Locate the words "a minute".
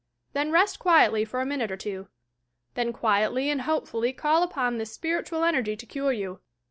1.41-1.69